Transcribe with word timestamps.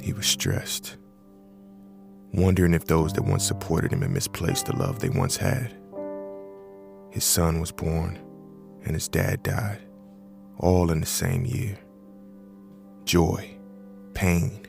He 0.00 0.12
was 0.12 0.26
stressed, 0.26 0.96
wondering 2.32 2.72
if 2.72 2.86
those 2.86 3.12
that 3.12 3.24
once 3.24 3.44
supported 3.46 3.92
him 3.92 4.00
had 4.02 4.10
misplaced 4.10 4.66
the 4.66 4.76
love 4.76 5.00
they 5.00 5.10
once 5.10 5.36
had. 5.36 5.74
His 7.10 7.24
son 7.24 7.60
was 7.60 7.72
born, 7.72 8.18
and 8.84 8.94
his 8.94 9.08
dad 9.08 9.42
died, 9.42 9.80
all 10.58 10.90
in 10.90 11.00
the 11.00 11.06
same 11.06 11.44
year. 11.44 11.78
Joy, 13.04 13.50
pain, 14.14 14.66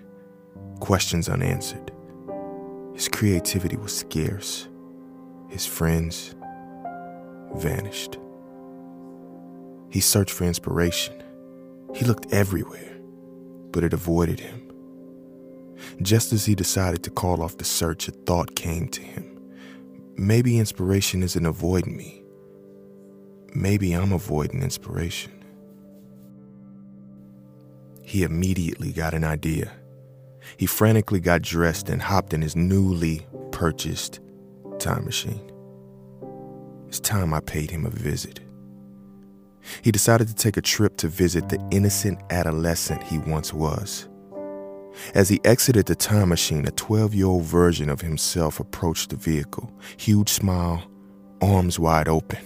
questions 0.79 1.29
unanswered. 1.29 1.91
His 2.93 3.07
creativity 3.07 3.77
was 3.77 3.95
scarce. 3.95 4.67
His 5.49 5.65
friends 5.65 6.35
vanished. 7.55 8.17
He 9.89 9.99
searched 9.99 10.31
for 10.31 10.43
inspiration. 10.43 11.23
He 11.95 12.05
looked 12.05 12.31
everywhere, 12.31 12.97
but 13.71 13.83
it 13.83 13.93
avoided 13.93 14.39
him. 14.39 14.71
Just 16.01 16.33
as 16.33 16.45
he 16.45 16.55
decided 16.55 17.03
to 17.03 17.09
call 17.09 17.41
off 17.41 17.57
the 17.57 17.65
search, 17.65 18.07
a 18.07 18.11
thought 18.11 18.55
came 18.55 18.87
to 18.89 19.01
him. 19.01 19.25
Maybe 20.15 20.59
inspiration 20.59 21.23
isn't 21.23 21.45
avoiding 21.45 21.95
me. 21.97 22.23
Maybe 23.55 23.93
I'm 23.93 24.11
avoiding 24.11 24.61
inspiration. 24.61 25.31
He 28.03 28.23
immediately 28.23 28.91
got 28.91 29.13
an 29.13 29.23
idea. 29.23 29.71
He 30.57 30.65
frantically 30.65 31.19
got 31.19 31.41
dressed 31.41 31.89
and 31.89 32.01
hopped 32.01 32.33
in 32.33 32.41
his 32.41 32.55
newly 32.55 33.25
purchased 33.51 34.19
time 34.79 35.05
machine. 35.05 35.51
It's 36.87 36.99
time 36.99 37.33
I 37.33 37.39
paid 37.39 37.71
him 37.71 37.85
a 37.85 37.89
visit. 37.89 38.39
He 39.81 39.91
decided 39.91 40.27
to 40.27 40.35
take 40.35 40.57
a 40.57 40.61
trip 40.61 40.97
to 40.97 41.07
visit 41.07 41.49
the 41.49 41.65
innocent 41.71 42.19
adolescent 42.29 43.03
he 43.03 43.17
once 43.19 43.53
was. 43.53 44.07
As 45.13 45.29
he 45.29 45.39
exited 45.43 45.85
the 45.85 45.95
time 45.95 46.29
machine, 46.29 46.67
a 46.67 46.71
12 46.71 47.15
year 47.15 47.27
old 47.27 47.43
version 47.43 47.89
of 47.89 48.01
himself 48.01 48.59
approached 48.59 49.09
the 49.09 49.15
vehicle, 49.15 49.71
huge 49.97 50.29
smile, 50.29 50.83
arms 51.41 51.79
wide 51.79 52.07
open. 52.07 52.39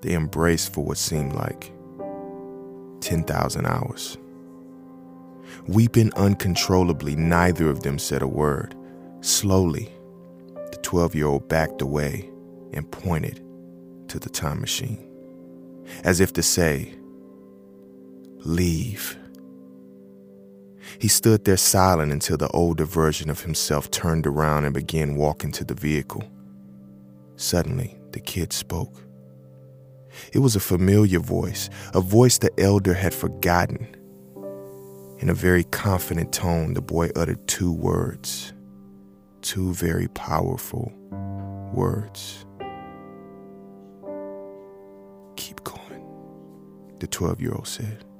They 0.00 0.14
embraced 0.14 0.74
for 0.74 0.84
what 0.84 0.98
seemed 0.98 1.34
like 1.34 1.72
10,000 3.00 3.66
hours. 3.66 4.18
Weeping 5.68 6.12
uncontrollably, 6.14 7.14
neither 7.14 7.68
of 7.68 7.82
them 7.82 7.98
said 7.98 8.22
a 8.22 8.26
word. 8.26 8.74
Slowly, 9.20 9.92
the 10.54 10.78
12 10.82 11.14
year 11.14 11.26
old 11.26 11.48
backed 11.48 11.82
away 11.82 12.28
and 12.72 12.90
pointed 12.90 13.44
to 14.08 14.18
the 14.18 14.30
time 14.30 14.60
machine, 14.60 15.06
as 16.04 16.20
if 16.20 16.32
to 16.34 16.42
say, 16.42 16.94
Leave. 18.44 19.16
He 20.98 21.08
stood 21.08 21.44
there 21.44 21.56
silent 21.56 22.12
until 22.12 22.36
the 22.36 22.48
older 22.48 22.84
version 22.84 23.30
of 23.30 23.42
himself 23.42 23.90
turned 23.90 24.26
around 24.26 24.64
and 24.64 24.74
began 24.74 25.16
walking 25.16 25.52
to 25.52 25.64
the 25.64 25.74
vehicle. 25.74 26.24
Suddenly, 27.36 27.98
the 28.12 28.20
kid 28.20 28.52
spoke. 28.52 28.94
It 30.32 30.40
was 30.40 30.56
a 30.56 30.60
familiar 30.60 31.18
voice, 31.18 31.70
a 31.94 32.00
voice 32.00 32.38
the 32.38 32.50
elder 32.60 32.94
had 32.94 33.14
forgotten. 33.14 33.96
In 35.18 35.30
a 35.30 35.34
very 35.34 35.64
confident 35.64 36.32
tone, 36.32 36.74
the 36.74 36.82
boy 36.82 37.10
uttered 37.16 37.46
two 37.46 37.72
words, 37.72 38.52
two 39.40 39.72
very 39.72 40.08
powerful 40.08 40.92
words. 41.72 42.44
The 47.02 47.08
12 47.08 47.40
year 47.40 47.52
old 47.52 47.66
said. 47.66 48.11